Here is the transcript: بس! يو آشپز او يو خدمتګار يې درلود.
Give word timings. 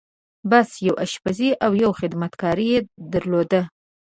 بس! 0.51 0.69
يو 0.85 0.93
آشپز 1.03 1.39
او 1.65 1.71
يو 1.81 1.91
خدمتګار 1.99 2.57
يې 2.69 2.77
درلود. 3.13 3.51